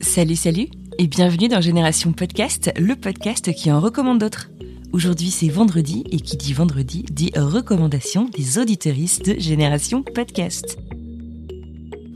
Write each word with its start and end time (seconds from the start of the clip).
Salut, 0.00 0.36
salut 0.36 0.68
et 0.98 1.06
bienvenue 1.06 1.48
dans 1.48 1.60
Génération 1.60 2.12
Podcast, 2.12 2.72
le 2.78 2.96
podcast 2.96 3.52
qui 3.52 3.70
en 3.70 3.80
recommande 3.80 4.18
d'autres. 4.18 4.50
Aujourd'hui, 4.92 5.30
c'est 5.30 5.48
vendredi 5.48 6.04
et 6.10 6.20
qui 6.20 6.36
dit 6.38 6.54
vendredi 6.54 7.04
dit 7.10 7.30
recommandation 7.36 8.24
des 8.36 8.58
auditeuristes 8.58 9.26
de 9.26 9.38
Génération 9.38 10.02
Podcast. 10.02 10.78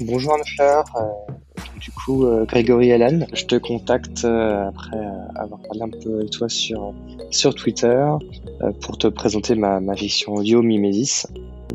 Bonjour 0.00 0.34
Anne-Fleur, 0.34 0.84
euh, 0.96 1.62
du 1.80 1.90
coup 1.90 2.26
euh, 2.26 2.44
Grégory 2.44 2.92
Allan, 2.92 3.20
je 3.32 3.46
te 3.46 3.56
contacte 3.56 4.26
euh, 4.26 4.68
après 4.68 4.98
avoir 5.36 5.58
parlé 5.62 5.80
un 5.80 5.88
peu 5.88 6.18
avec 6.18 6.30
toi 6.30 6.50
sur, 6.50 6.92
sur 7.30 7.54
Twitter 7.54 8.06
pour 8.82 8.98
te 8.98 9.06
présenter 9.06 9.54
ma, 9.54 9.80
ma 9.80 9.96
fiction 9.96 10.34
audio 10.34 10.60
Mimésis. 10.60 11.26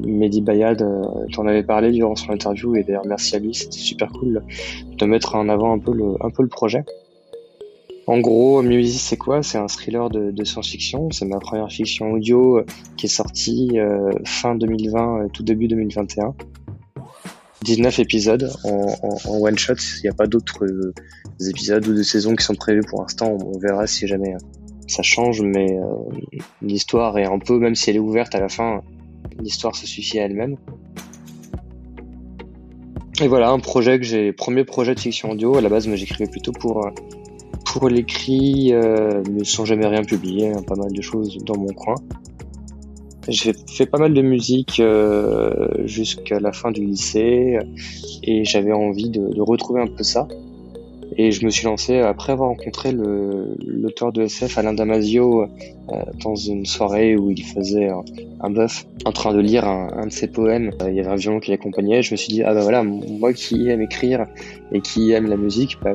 Mehdi 0.05 0.42
Bayad, 0.42 0.86
t'en 1.33 1.47
avais 1.47 1.64
parlé 1.64 1.92
durant 1.92 2.16
son 2.16 2.31
interview 2.31 2.75
et 2.75 2.83
d'ailleurs 2.83 3.08
merci 3.08 3.36
à 3.36 3.39
lui, 3.39 3.55
c'était 3.55 3.80
super 3.80 4.11
cool 4.11 4.44
de 4.92 5.05
mettre 5.05 5.33
en 5.33 5.49
avant 5.49 5.73
un 5.73 5.80
peu 5.80 5.92
le, 5.92 6.14
un 6.23 6.30
peu 6.30 6.44
le 6.44 6.49
projet. 6.49 6.83
En 8.05 8.19
gros, 8.19 8.61
Mimésis 8.61 9.02
c'est 9.02 9.17
quoi? 9.17 9.42
C'est 9.42 9.58
un 9.58 9.67
thriller 9.67 10.09
de, 10.09 10.30
de 10.30 10.44
science-fiction, 10.44 11.09
c'est 11.09 11.25
ma 11.25 11.39
première 11.39 11.72
fiction 11.72 12.11
audio 12.11 12.61
qui 12.97 13.08
est 13.08 13.09
sortie 13.09 13.80
fin 14.25 14.53
2020, 14.53 15.30
tout 15.33 15.44
début 15.44 15.67
2021. 15.67 16.36
19 17.64 18.00
épisodes 18.00 18.52
en, 18.64 19.40
one 19.40 19.58
shot. 19.58 19.76
Il 20.00 20.04
n'y 20.04 20.09
a 20.09 20.14
pas 20.14 20.28
d'autres 20.28 20.66
euh, 20.66 20.94
épisodes 21.48 21.88
ou 21.88 21.94
de 21.94 22.04
saisons 22.04 22.36
qui 22.36 22.44
sont 22.44 22.56
prévus 22.56 22.81
pour 22.81 23.02
l'instant. 23.02 23.38
On, 23.40 23.58
verra 23.59 23.88
si 23.88 24.08
jamais 24.08 24.34
euh, 24.34 24.40
ça 24.88 25.04
change, 25.04 25.42
mais 25.42 25.78
euh, 25.78 25.86
l'histoire 26.62 27.17
est 27.17 27.26
un 27.26 27.39
peu, 27.39 27.59
même 27.59 27.76
si 27.76 27.89
elle 27.89 27.98
est 27.98 28.00
ouverte 28.00 28.34
à 28.34 28.39
la 28.39 28.50
fin, 28.50 28.82
l'histoire 29.39 29.76
se 29.76 29.86
suffit 29.86 30.20
à 30.20 30.26
elle-même. 30.26 30.58
Et 33.22 33.27
voilà, 33.27 33.52
un 33.52 33.60
projet 33.60 33.99
que 33.99 34.05
j'ai, 34.05 34.33
premier 34.33 34.64
projet 34.64 34.95
de 34.95 34.99
fiction 34.99 35.30
audio. 35.30 35.55
À 35.55 35.61
la 35.61 35.70
base, 35.70 35.88
j'écrivais 35.93 36.30
plutôt 36.30 36.52
pour 36.52 36.89
pour 37.66 37.88
l'écrit, 37.88 38.73
mais 39.30 39.43
sans 39.43 39.64
jamais 39.66 39.86
rien 39.86 40.04
publier, 40.04 40.49
hein, 40.49 40.64
pas 40.66 40.76
mal 40.76 40.92
de 40.92 41.02
choses 41.02 41.38
dans 41.45 41.55
mon 41.55 41.72
coin. 41.73 41.95
J'ai 43.27 43.54
fait 43.54 43.86
pas 43.86 43.99
mal 43.99 44.14
de 44.14 44.21
musique 44.21 44.80
euh, 44.80 45.67
jusqu'à 45.86 46.39
la 46.39 46.52
fin 46.52 46.71
du 46.71 46.83
lycée 46.83 47.59
et 48.23 48.45
j'avais 48.45 48.71
envie 48.71 49.09
de, 49.09 49.27
de, 49.33 49.42
retrouver 49.42 49.82
un 49.82 49.87
peu 49.87 50.04
ça. 50.04 50.27
Et 51.17 51.31
je 51.31 51.45
me 51.45 51.49
suis 51.49 51.65
lancé 51.65 51.99
après 51.99 52.31
avoir 52.31 52.49
rencontré 52.49 52.93
l'auteur 52.93 54.14
de 54.14 54.23
SF 54.23 54.58
Alain 54.58 54.73
Damasio 54.73 55.43
euh, 55.43 55.48
dans 56.23 56.36
une 56.36 56.65
soirée 56.65 57.17
où 57.17 57.31
il 57.31 57.43
faisait 57.43 57.89
un, 57.89 58.04
un 58.39 58.49
bœuf 58.49 58.86
en 59.05 59.11
train 59.11 59.33
de 59.33 59.39
lire 59.39 59.67
un, 59.67 59.89
un 59.93 60.08
de 60.08 60.11
ses 60.11 60.27
poèmes. 60.27 60.71
Euh, 60.81 60.89
il 60.89 60.95
y 60.95 60.99
avait 60.99 61.10
un 61.10 61.15
violon 61.15 61.39
qui 61.39 61.52
l'accompagnait. 61.52 62.02
Je 62.02 62.14
me 62.14 62.17
suis 62.17 62.31
dit 62.33 62.43
ah 62.43 62.54
bah 62.54 62.61
voilà 62.61 62.83
moi 62.83 63.33
qui 63.33 63.67
aime 63.70 63.81
écrire 63.81 64.26
et 64.71 64.81
qui 64.81 65.11
aime 65.11 65.27
la 65.27 65.37
musique, 65.37 65.77
bah, 65.83 65.93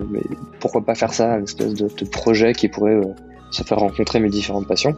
pourquoi 0.60 0.84
pas 0.84 0.94
faire 0.94 1.14
ça, 1.14 1.36
une 1.36 1.44
espèce 1.44 1.74
de, 1.74 1.88
de 1.88 2.04
projet 2.08 2.52
qui 2.52 2.68
pourrait 2.68 2.96
euh, 2.96 3.14
se 3.50 3.62
faire 3.62 3.78
rencontrer 3.78 4.20
mes 4.20 4.28
différentes 4.28 4.68
passions. 4.68 4.94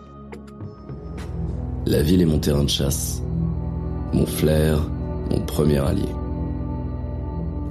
La 1.89 2.03
ville 2.03 2.21
est 2.21 2.27
mon 2.27 2.39
terrain 2.39 2.65
de 2.65 2.69
chasse, 2.69 3.23
mon 4.13 4.27
flair, 4.27 4.79
mon 5.31 5.41
premier 5.41 5.79
allié. 5.79 6.05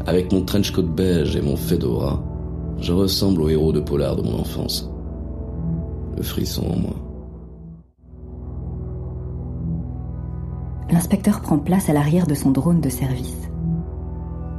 Avec 0.08 0.34
mon 0.34 0.42
trench 0.42 0.72
coat 0.72 0.82
beige 0.82 1.36
et 1.36 1.42
mon 1.44 1.56
fedora, 1.56 2.24
je 2.80 2.94
ressemble 2.94 3.44
au 3.44 3.50
héros 3.50 3.72
de 3.72 3.80
polar 3.80 4.16
de 4.16 4.24
mon 4.24 4.40
enfance. 4.40 4.90
Le 6.16 6.24
frisson 6.24 6.66
en 6.66 6.80
moi. 6.80 6.96
L'inspecteur 10.90 11.42
prend 11.42 11.60
place 11.60 11.88
à 11.88 11.94
l'arrière 11.94 12.26
de 12.26 12.34
son 12.34 12.50
drone 12.50 12.82
de 12.82 12.90
service. 12.90 13.52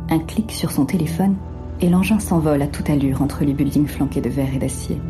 Un 0.08 0.20
clic 0.20 0.52
sur 0.52 0.70
son 0.70 0.84
téléphone 0.84 1.34
et 1.80 1.88
l'engin 1.88 2.20
s'envole 2.20 2.62
à 2.62 2.68
toute 2.68 2.90
allure 2.90 3.22
entre 3.22 3.42
les 3.42 3.54
buildings 3.54 3.88
flanqués 3.88 4.20
de 4.20 4.30
verre 4.30 4.54
et 4.54 4.60
d'acier. 4.60 5.00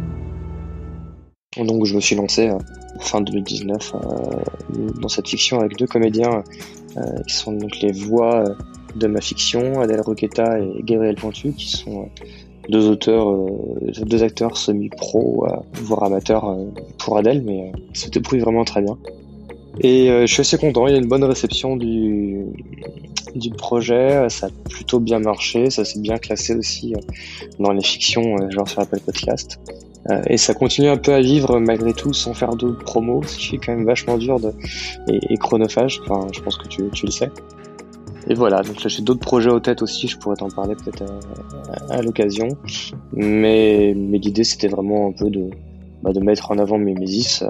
Donc 1.64 1.84
je 1.86 1.94
me 1.94 2.00
suis 2.00 2.14
lancé 2.14 2.48
euh, 2.48 2.58
fin 3.00 3.20
2019 3.20 3.94
euh, 3.94 4.90
dans 5.00 5.08
cette 5.08 5.28
fiction 5.28 5.60
avec 5.60 5.76
deux 5.76 5.86
comédiens 5.86 6.44
euh, 6.96 7.00
qui 7.26 7.34
sont 7.34 7.52
donc 7.52 7.80
les 7.80 7.92
voix 7.92 8.44
de 8.94 9.06
ma 9.06 9.20
fiction, 9.20 9.80
Adèle 9.80 10.00
Roqueta 10.00 10.60
et 10.60 10.82
Gabriel 10.82 11.16
Pontu, 11.16 11.52
qui 11.52 11.68
sont 11.68 12.08
deux 12.68 12.88
auteurs, 12.88 13.34
deux 14.02 14.22
acteurs 14.22 14.56
semi-pro, 14.56 15.46
voire 15.74 16.04
amateurs 16.04 16.56
pour 16.98 17.18
Adèle, 17.18 17.42
mais 17.42 17.72
se 17.92 18.08
débrouille 18.08 18.40
vraiment 18.40 18.64
très 18.64 18.82
bien. 18.82 18.98
Et 19.80 20.08
je 20.08 20.26
suis 20.26 20.40
assez 20.40 20.58
content, 20.58 20.86
il 20.86 20.92
y 20.92 20.96
a 20.96 20.98
une 20.98 21.08
bonne 21.08 21.24
réception 21.24 21.76
du, 21.76 22.46
du 23.34 23.50
projet, 23.50 24.28
ça 24.28 24.46
a 24.46 24.50
plutôt 24.70 25.00
bien 25.00 25.18
marché, 25.18 25.70
ça 25.70 25.84
s'est 25.84 26.00
bien 26.00 26.18
classé 26.18 26.54
aussi 26.54 26.94
dans 27.58 27.72
les 27.72 27.82
fictions, 27.82 28.50
genre 28.50 28.68
sur 28.68 28.80
Apple 28.80 29.00
Podcast. 29.00 29.58
Euh, 30.10 30.22
et 30.26 30.36
ça 30.36 30.54
continue 30.54 30.88
un 30.88 30.96
peu 30.96 31.12
à 31.12 31.20
vivre 31.20 31.58
malgré 31.58 31.92
tout 31.92 32.12
sans 32.12 32.32
faire 32.32 32.56
de 32.56 32.70
promo, 32.70 33.22
ce 33.24 33.36
qui 33.36 33.56
est 33.56 33.58
quand 33.58 33.74
même 33.74 33.84
vachement 33.84 34.16
dur 34.16 34.40
de, 34.40 34.52
et, 35.08 35.36
chronophage. 35.36 36.00
Enfin, 36.04 36.28
je 36.32 36.40
pense 36.40 36.56
que 36.56 36.68
tu, 36.68 36.84
tu 36.92 37.06
le 37.06 37.12
sais. 37.12 37.30
Et 38.28 38.34
voilà, 38.34 38.62
donc 38.62 38.76
j'ai 38.86 39.02
d'autres 39.02 39.20
projets 39.20 39.50
aux 39.50 39.60
têtes 39.60 39.82
aussi, 39.82 40.06
je 40.06 40.18
pourrais 40.18 40.36
t'en 40.36 40.50
parler 40.50 40.74
peut-être 40.74 41.04
à, 41.88 42.02
l'occasion. 42.02 42.48
Mais, 43.12 43.94
mais 43.96 44.18
l'idée 44.18 44.44
c'était 44.44 44.68
vraiment 44.68 45.08
un 45.08 45.12
peu 45.12 45.30
de, 45.30 45.50
bah, 46.02 46.12
de 46.12 46.20
mettre 46.20 46.50
en 46.50 46.58
avant 46.58 46.78
Mimesis, 46.78 47.42
euh, 47.42 47.48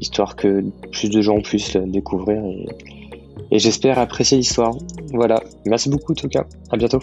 histoire 0.00 0.34
que 0.34 0.64
plus 0.90 1.08
de 1.08 1.20
gens 1.20 1.40
puissent 1.40 1.74
le 1.74 1.86
découvrir 1.86 2.44
et, 2.44 2.66
et 3.50 3.58
j'espère 3.58 3.98
apprécier 3.98 4.38
l'histoire. 4.38 4.74
Voilà, 5.12 5.42
merci 5.64 5.88
beaucoup 5.88 6.12
en 6.12 6.16
tout 6.16 6.28
cas, 6.28 6.44
à 6.70 6.76
bientôt. 6.76 7.00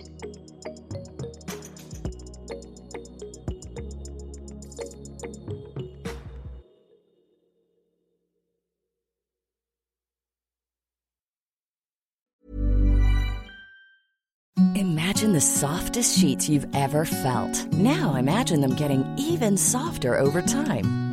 Imagine 14.75 15.33
the 15.33 15.39
softest 15.39 16.17
sheets 16.19 16.49
you've 16.49 16.67
ever 16.75 17.05
felt. 17.05 17.71
Now 17.73 18.15
imagine 18.15 18.61
them 18.61 18.75
getting 18.75 19.05
even 19.17 19.55
softer 19.55 20.17
over 20.17 20.41
time. 20.41 21.12